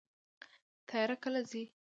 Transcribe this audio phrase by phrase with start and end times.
[0.87, 1.63] تیاره کله ځي؟